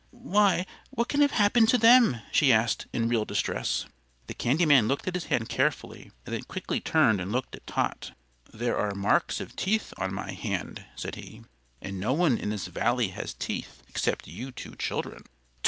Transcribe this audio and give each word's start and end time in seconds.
"Why, 0.33 0.65
what 0.89 1.09
can 1.09 1.21
have 1.21 1.29
happened 1.33 1.69
to 1.69 1.77
them?" 1.77 2.21
she 2.31 2.51
asked, 2.51 2.87
in 2.91 3.07
real 3.07 3.23
distress. 3.23 3.85
The 4.25 4.33
candy 4.33 4.65
man 4.65 4.87
looked 4.87 5.07
at 5.07 5.13
his 5.13 5.25
hand 5.25 5.47
carefully, 5.49 6.09
and 6.25 6.33
then 6.33 6.41
quickly 6.45 6.79
turned 6.81 7.21
and 7.21 7.31
looked 7.31 7.53
at 7.55 7.67
Tot. 7.67 8.11
"There 8.51 8.79
are 8.79 8.95
marks 8.95 9.39
of 9.39 9.55
teeth 9.55 9.93
on 9.97 10.11
my 10.11 10.31
hand," 10.31 10.85
said 10.95 11.13
he, 11.17 11.43
"and 11.83 11.99
no 11.99 12.13
one 12.13 12.39
in 12.39 12.49
this 12.49 12.65
Valley 12.65 13.09
has 13.09 13.35
teeth 13.35 13.83
except 13.87 14.27
you 14.27 14.51
two 14.51 14.75
children." 14.75 15.23